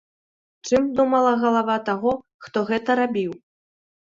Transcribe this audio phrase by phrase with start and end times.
[0.69, 2.15] Чым думала галава таго,
[2.47, 3.31] хто гэта рабіў?